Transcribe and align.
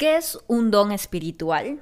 es 0.00 0.38
un 0.46 0.70
don 0.70 0.92
espiritual? 0.92 1.80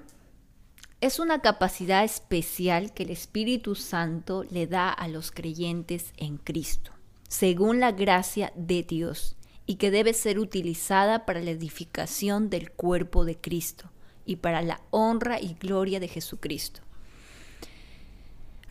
Es 1.01 1.21
una 1.21 1.41
capacidad 1.41 2.03
especial 2.03 2.93
que 2.93 3.05
el 3.05 3.11
Espíritu 3.11 3.77
Santo 3.77 4.45
le 4.51 4.67
da 4.67 4.91
a 4.91 5.07
los 5.07 5.31
creyentes 5.31 6.13
en 6.17 6.37
Cristo, 6.39 6.91
según 7.29 7.79
la 7.79 7.93
gracia 7.93 8.53
de 8.57 8.83
Dios, 8.83 9.37
y 9.67 9.77
que 9.77 9.93
debe 9.93 10.15
ser 10.15 10.41
utilizada 10.41 11.27
para 11.27 11.41
la 11.41 11.51
edificación 11.51 12.51
del 12.51 12.73
cuerpo 12.73 13.25
de 13.25 13.37
Cristo 13.37 13.93
y 14.25 14.37
para 14.37 14.63
la 14.63 14.81
honra 14.91 15.41
y 15.41 15.55
gloria 15.55 16.01
de 16.01 16.09
Jesucristo. 16.09 16.81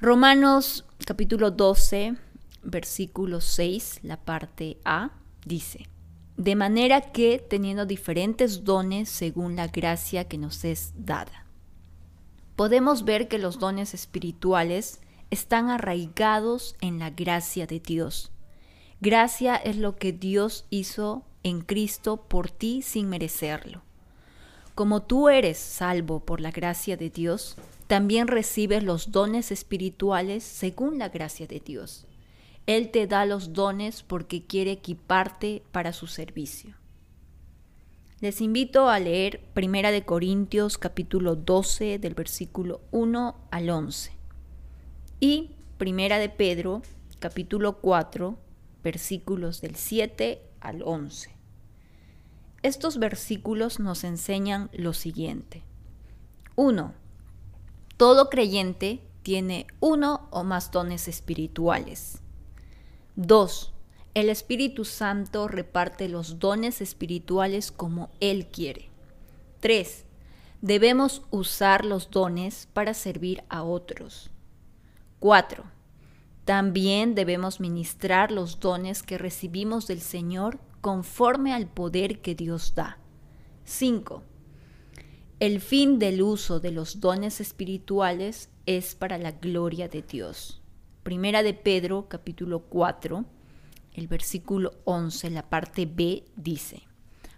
Romanos 0.01 0.83
capítulo 1.05 1.51
12, 1.51 2.17
versículo 2.63 3.39
6, 3.39 3.99
la 4.03 4.17
parte 4.17 4.77
A, 4.83 5.11
dice, 5.45 5.87
de 6.37 6.55
manera 6.55 7.01
que 7.01 7.39
teniendo 7.39 7.85
diferentes 7.85 8.63
dones 8.63 9.09
según 9.09 9.55
la 9.55 9.67
gracia 9.67 10.27
que 10.27 10.37
nos 10.37 10.63
es 10.63 10.93
dada. 10.95 11.45
Podemos 12.55 13.05
ver 13.05 13.27
que 13.27 13.39
los 13.39 13.59
dones 13.59 13.93
espirituales 13.93 15.01
están 15.31 15.69
arraigados 15.69 16.75
en 16.79 16.99
la 16.99 17.09
gracia 17.09 17.67
de 17.67 17.79
Dios. 17.79 18.31
Gracia 19.01 19.55
es 19.55 19.77
lo 19.77 19.95
que 19.95 20.13
Dios 20.13 20.65
hizo 20.69 21.23
en 21.43 21.61
Cristo 21.61 22.17
por 22.27 22.49
ti 22.49 22.81
sin 22.81 23.09
merecerlo. 23.09 23.81
Como 24.75 25.01
tú 25.01 25.29
eres 25.29 25.57
salvo 25.57 26.19
por 26.19 26.39
la 26.39 26.51
gracia 26.51 26.97
de 26.97 27.09
Dios, 27.09 27.57
también 27.87 28.27
recibes 28.27 28.83
los 28.83 29.11
dones 29.11 29.51
espirituales 29.51 30.43
según 30.43 30.99
la 30.99 31.09
gracia 31.09 31.47
de 31.47 31.59
Dios. 31.59 32.05
Él 32.67 32.91
te 32.91 33.07
da 33.07 33.25
los 33.25 33.53
dones 33.53 34.03
porque 34.03 34.45
quiere 34.45 34.73
equiparte 34.73 35.63
para 35.71 35.93
su 35.93 36.05
servicio. 36.05 36.75
Les 38.19 38.41
invito 38.41 38.89
a 38.89 38.99
leer 38.99 39.41
Primera 39.53 39.89
de 39.91 40.03
Corintios 40.03 40.77
capítulo 40.77 41.35
12 41.35 41.97
del 41.97 42.13
versículo 42.13 42.81
1 42.91 43.37
al 43.51 43.69
11 43.69 44.11
y 45.21 45.51
Primera 45.77 46.17
de 46.19 46.27
Pedro 46.27 46.81
capítulo 47.19 47.77
4 47.77 48.37
versículos 48.83 49.61
del 49.61 49.75
7 49.75 50.41
al 50.59 50.81
11. 50.83 51.31
Estos 52.63 52.97
versículos 52.97 53.79
nos 53.79 54.03
enseñan 54.03 54.69
lo 54.73 54.91
siguiente. 54.91 55.63
1. 56.55 56.93
Todo 57.95 58.29
creyente 58.29 58.99
tiene 59.23 59.67
uno 59.79 60.27
o 60.31 60.43
más 60.43 60.71
dones 60.71 61.07
espirituales. 61.07 62.23
2. 63.17 63.73
El 64.13 64.29
Espíritu 64.29 64.85
Santo 64.85 65.47
reparte 65.47 66.07
los 66.07 66.37
dones 66.37 66.81
espirituales 66.81 67.71
como 67.71 68.11
Él 68.19 68.45
quiere. 68.45 68.91
3. 69.59 70.05
Debemos 70.61 71.23
usar 71.31 71.83
los 71.83 72.11
dones 72.11 72.69
para 72.73 72.93
servir 72.93 73.43
a 73.49 73.63
otros. 73.63 74.29
4. 75.17 75.63
También 76.45 77.15
debemos 77.15 77.59
ministrar 77.59 78.31
los 78.31 78.59
dones 78.59 79.01
que 79.01 79.17
recibimos 79.17 79.87
del 79.87 80.01
Señor 80.01 80.59
conforme 80.81 81.55
al 81.55 81.65
poder 81.65 82.21
que 82.21 82.35
Dios 82.35 82.75
da. 82.75 82.99
5. 83.63 84.21
El 85.39 85.59
fin 85.59 85.97
del 85.97 86.21
uso 86.21 86.59
de 86.59 86.69
los 86.69 86.99
dones 86.99 87.41
espirituales 87.41 88.51
es 88.67 88.93
para 88.93 89.17
la 89.17 89.31
gloria 89.31 89.87
de 89.87 90.03
Dios. 90.03 90.61
Primera 91.07 91.41
de 91.41 91.53
Pedro, 91.53 92.09
capítulo 92.09 92.63
4, 92.63 93.23
el 93.93 94.09
versículo 94.09 94.73
11, 94.83 95.29
la 95.29 95.49
parte 95.49 95.85
B, 95.85 96.25
dice, 96.35 96.83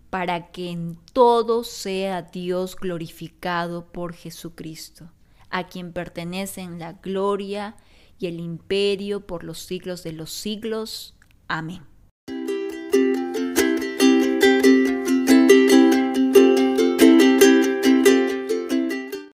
para 0.10 0.50
que 0.50 0.72
en 0.72 0.98
todo 1.14 1.64
sea 1.64 2.24
Dios 2.24 2.76
glorificado 2.76 3.86
por 3.86 4.16
Jesucristo, 4.16 5.12
a 5.52 5.68
quien 5.68 5.94
pertenecen 5.94 6.80
la 6.80 6.94
gloria 6.94 7.76
y 8.18 8.26
el 8.26 8.40
imperio 8.40 9.28
por 9.28 9.44
los 9.44 9.60
siglos 9.60 10.02
de 10.02 10.14
los 10.14 10.32
siglos. 10.32 11.14
Amén. 11.48 11.84